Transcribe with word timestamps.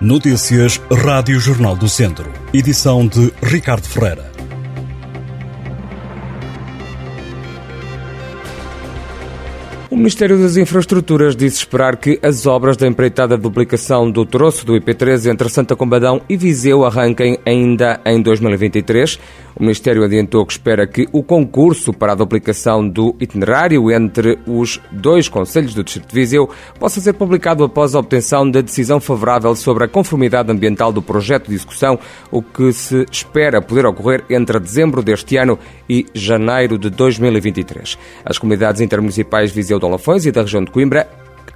Notícias 0.00 0.78
Rádio 0.90 1.40
Jornal 1.40 1.74
do 1.74 1.88
Centro. 1.88 2.30
Edição 2.52 3.08
de 3.08 3.32
Ricardo 3.42 3.88
Ferreira. 3.88 4.35
O 9.96 9.98
Ministério 9.98 10.38
das 10.38 10.58
Infraestruturas 10.58 11.34
disse 11.34 11.56
esperar 11.56 11.96
que 11.96 12.20
as 12.22 12.44
obras 12.44 12.76
da 12.76 12.86
empreitada 12.86 13.34
duplicação 13.34 14.10
do 14.10 14.26
troço 14.26 14.66
do 14.66 14.74
IP3 14.74 15.32
entre 15.32 15.48
Santa 15.48 15.74
Combadão 15.74 16.20
e 16.28 16.36
Viseu 16.36 16.84
arranquem 16.84 17.38
ainda 17.46 17.98
em 18.04 18.20
2023. 18.20 19.18
O 19.58 19.62
Ministério 19.62 20.04
adiantou 20.04 20.44
que 20.44 20.52
espera 20.52 20.86
que 20.86 21.08
o 21.12 21.22
concurso 21.22 21.94
para 21.94 22.12
a 22.12 22.14
duplicação 22.14 22.86
do 22.86 23.16
itinerário 23.18 23.90
entre 23.90 24.38
os 24.46 24.78
dois 24.92 25.30
Conselhos 25.30 25.72
do 25.72 25.82
Distrito 25.82 26.10
de 26.10 26.14
Viseu 26.14 26.50
possa 26.78 27.00
ser 27.00 27.14
publicado 27.14 27.64
após 27.64 27.94
a 27.94 27.98
obtenção 27.98 28.50
da 28.50 28.60
decisão 28.60 29.00
favorável 29.00 29.56
sobre 29.56 29.84
a 29.84 29.88
conformidade 29.88 30.52
ambiental 30.52 30.92
do 30.92 31.00
projeto 31.00 31.48
de 31.48 31.54
execução, 31.54 31.98
o 32.30 32.42
que 32.42 32.70
se 32.70 33.06
espera 33.10 33.62
poder 33.62 33.86
ocorrer 33.86 34.24
entre 34.28 34.60
dezembro 34.60 35.02
deste 35.02 35.38
ano 35.38 35.58
e 35.88 36.04
janeiro 36.12 36.76
de 36.76 36.90
2023. 36.90 37.96
As 38.26 38.36
comunidades 38.36 38.82
intermunicipais 38.82 39.50
Viseu 39.50 39.78
de 39.78 39.85
Olafões 39.86 40.26
e 40.26 40.32
da 40.32 40.42
região 40.42 40.64
de 40.64 40.70
Coimbra 40.70 41.08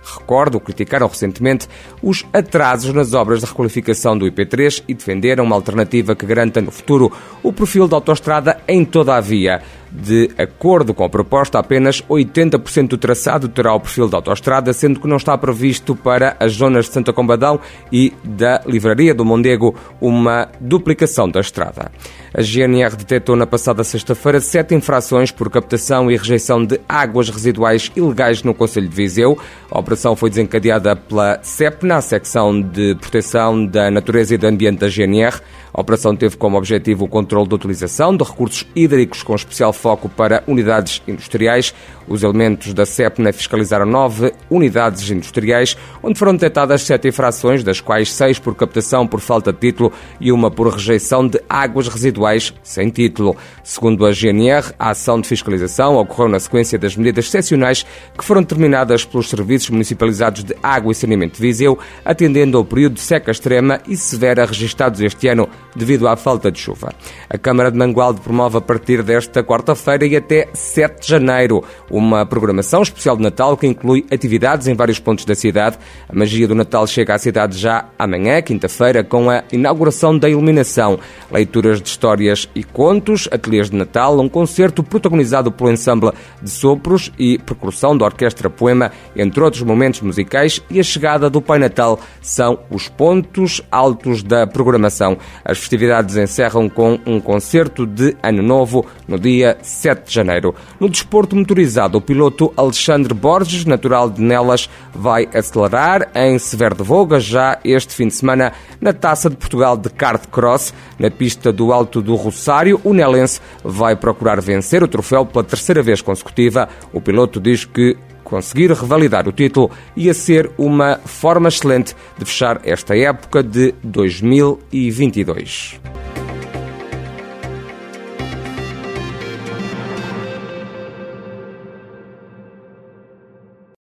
recordo, 0.02 0.60
criticaram 0.60 1.06
recentemente 1.06 1.68
os 2.02 2.24
atrasos 2.32 2.92
nas 2.92 3.12
obras 3.14 3.40
de 3.40 3.46
requalificação 3.46 4.16
do 4.16 4.26
IP3 4.26 4.82
e 4.88 4.94
defenderam 4.94 5.44
uma 5.44 5.56
alternativa 5.56 6.14
que 6.14 6.26
garanta 6.26 6.60
no 6.60 6.70
futuro 6.70 7.12
o 7.42 7.52
perfil 7.52 7.86
da 7.86 7.96
autoestrada 7.96 8.60
em 8.66 8.84
toda 8.84 9.14
a 9.14 9.20
via. 9.20 9.62
De 9.92 10.30
acordo 10.38 10.94
com 10.94 11.02
a 11.02 11.08
proposta, 11.08 11.58
apenas 11.58 12.00
80% 12.02 12.88
do 12.88 12.98
traçado 12.98 13.48
terá 13.48 13.74
o 13.74 13.80
perfil 13.80 14.08
da 14.08 14.18
autoestrada, 14.18 14.72
sendo 14.72 15.00
que 15.00 15.08
não 15.08 15.16
está 15.16 15.36
previsto 15.36 15.96
para 15.96 16.36
as 16.38 16.52
zonas 16.52 16.86
de 16.86 16.92
Santa 16.92 17.12
Combadão 17.12 17.58
e 17.90 18.12
da 18.22 18.62
Livraria 18.66 19.12
do 19.12 19.24
Mondego 19.24 19.74
uma 20.00 20.48
duplicação 20.60 21.28
da 21.28 21.40
estrada. 21.40 21.90
A 22.32 22.40
GNR 22.40 22.94
detectou 22.94 23.34
na 23.34 23.46
passada 23.46 23.82
sexta-feira 23.82 24.40
sete 24.40 24.72
infrações 24.74 25.32
por 25.32 25.50
captação 25.50 26.08
e 26.08 26.16
rejeição 26.16 26.64
de 26.64 26.80
águas 26.88 27.28
residuais 27.28 27.90
ilegais 27.96 28.44
no 28.44 28.54
Conselho 28.54 28.88
de 28.88 28.94
Viseu. 28.94 29.36
A 29.68 29.80
operação 29.80 30.14
foi 30.14 30.30
desencadeada 30.30 30.94
pela 30.94 31.40
CEPNA, 31.42 31.96
a 31.96 32.00
secção 32.00 32.60
de 32.60 32.94
proteção 32.94 33.66
da 33.66 33.90
natureza 33.90 34.36
e 34.36 34.38
do 34.38 34.46
ambiente 34.46 34.78
da 34.78 34.88
GNR. 34.88 35.40
A 35.72 35.80
operação 35.80 36.14
teve 36.14 36.36
como 36.36 36.56
objetivo 36.56 37.04
o 37.04 37.08
controle 37.08 37.48
da 37.48 37.56
utilização 37.56 38.16
de 38.16 38.24
recursos 38.24 38.66
hídricos 38.74 39.22
com 39.22 39.34
especial 39.34 39.72
foco 39.80 40.08
para 40.08 40.44
unidades 40.46 41.02
industriais. 41.08 41.74
Os 42.06 42.22
elementos 42.22 42.74
da 42.74 42.84
CEPNA 42.84 43.32
fiscalizaram 43.32 43.86
nove 43.86 44.32
unidades 44.50 45.08
industriais, 45.10 45.76
onde 46.02 46.18
foram 46.18 46.32
detectadas 46.32 46.82
sete 46.82 47.08
infrações, 47.08 47.62
das 47.62 47.80
quais 47.80 48.12
seis 48.12 48.38
por 48.38 48.54
captação 48.54 49.06
por 49.06 49.20
falta 49.20 49.52
de 49.52 49.60
título 49.60 49.92
e 50.20 50.32
uma 50.32 50.50
por 50.50 50.68
rejeição 50.68 51.26
de 51.26 51.40
águas 51.48 51.86
residuais 51.88 52.52
sem 52.62 52.90
título. 52.90 53.36
Segundo 53.62 54.04
a 54.04 54.12
GNR, 54.12 54.74
a 54.78 54.90
ação 54.90 55.20
de 55.20 55.28
fiscalização 55.28 55.96
ocorreu 55.96 56.28
na 56.28 56.40
sequência 56.40 56.78
das 56.78 56.96
medidas 56.96 57.26
excepcionais 57.26 57.86
que 58.18 58.24
foram 58.24 58.42
determinadas 58.42 59.04
pelos 59.04 59.28
serviços 59.28 59.70
municipalizados 59.70 60.42
de 60.42 60.54
água 60.62 60.92
e 60.92 60.94
saneamento 60.94 61.36
de 61.36 61.40
Viseu, 61.40 61.78
atendendo 62.04 62.58
ao 62.58 62.64
período 62.64 62.94
de 62.94 63.00
seca 63.00 63.30
extrema 63.30 63.80
e 63.86 63.96
severa 63.96 64.44
registados 64.44 65.00
este 65.00 65.28
ano 65.28 65.48
devido 65.76 66.08
à 66.08 66.16
falta 66.16 66.50
de 66.50 66.58
chuva. 66.58 66.92
A 67.28 67.38
Câmara 67.38 67.70
de 67.70 67.78
Mangualde 67.78 68.20
promove 68.20 68.58
a 68.58 68.60
partir 68.60 69.02
desta 69.02 69.42
quarta-feira 69.70 70.06
e 70.06 70.16
até 70.16 70.48
7 70.52 71.00
de 71.00 71.08
janeiro 71.08 71.62
uma 71.90 72.26
programação 72.26 72.82
especial 72.82 73.16
de 73.16 73.22
Natal 73.22 73.56
que 73.56 73.66
inclui 73.66 74.04
atividades 74.10 74.66
em 74.66 74.74
vários 74.74 74.98
pontos 74.98 75.24
da 75.24 75.34
cidade. 75.34 75.78
A 76.08 76.14
magia 76.14 76.46
do 76.46 76.54
Natal 76.54 76.86
chega 76.86 77.14
à 77.14 77.18
cidade 77.18 77.58
já 77.58 77.86
amanhã, 77.98 78.40
quinta-feira, 78.42 79.02
com 79.04 79.30
a 79.30 79.44
inauguração 79.52 80.16
da 80.16 80.28
iluminação, 80.28 80.98
leituras 81.30 81.80
de 81.80 81.88
histórias 81.88 82.48
e 82.54 82.62
contos, 82.64 83.28
ateliês 83.30 83.70
de 83.70 83.76
Natal, 83.76 84.18
um 84.20 84.28
concerto 84.28 84.82
protagonizado 84.82 85.50
pelo 85.52 85.70
ensemble 85.70 86.12
de 86.42 86.50
sopros 86.50 87.12
e 87.18 87.38
percussão 87.38 87.96
da 87.96 88.04
Orquestra 88.04 88.48
Poema, 88.48 88.92
entre 89.16 89.42
outros 89.42 89.62
momentos 89.62 90.00
musicais, 90.00 90.62
e 90.70 90.80
a 90.80 90.82
chegada 90.82 91.28
do 91.28 91.40
Pai 91.40 91.58
Natal 91.58 91.98
são 92.20 92.58
os 92.70 92.88
pontos 92.88 93.62
altos 93.70 94.22
da 94.22 94.46
programação. 94.46 95.16
As 95.44 95.58
festividades 95.58 96.16
encerram 96.16 96.68
com 96.68 96.98
um 97.06 97.20
concerto 97.20 97.86
de 97.86 98.16
Ano 98.22 98.42
Novo 98.42 98.86
no 99.06 99.18
dia 99.18 99.58
7 99.62 100.06
de 100.06 100.14
janeiro. 100.14 100.54
No 100.78 100.88
desporto 100.88 101.36
motorizado, 101.36 101.98
o 101.98 102.00
piloto 102.00 102.52
Alexandre 102.56 103.14
Borges, 103.14 103.64
natural 103.64 104.10
de 104.10 104.20
Nelas, 104.20 104.68
vai 104.94 105.28
acelerar 105.34 106.10
em 106.14 106.38
Severo 106.38 106.74
de 106.74 106.82
Voga 106.82 107.20
já 107.20 107.58
este 107.64 107.94
fim 107.94 108.08
de 108.08 108.14
semana 108.14 108.52
na 108.80 108.92
Taça 108.92 109.30
de 109.30 109.36
Portugal 109.36 109.76
de 109.76 109.90
Kart 109.90 110.26
Cross. 110.28 110.74
Na 110.98 111.10
pista 111.10 111.52
do 111.52 111.72
Alto 111.72 112.00
do 112.00 112.14
Rosário, 112.14 112.80
o 112.84 112.92
nelense 112.92 113.40
vai 113.64 113.96
procurar 113.96 114.40
vencer 114.40 114.82
o 114.82 114.88
troféu 114.88 115.26
pela 115.26 115.44
terceira 115.44 115.82
vez 115.82 116.00
consecutiva. 116.00 116.68
O 116.92 117.00
piloto 117.00 117.40
diz 117.40 117.64
que 117.64 117.96
conseguir 118.30 118.70
revalidar 118.70 119.28
o 119.28 119.32
título 119.32 119.70
ia 119.96 120.14
ser 120.14 120.50
uma 120.56 121.00
forma 121.04 121.48
excelente 121.48 121.96
de 122.16 122.24
fechar 122.24 122.60
esta 122.64 122.96
época 122.96 123.42
de 123.42 123.74
2022. 123.82 125.80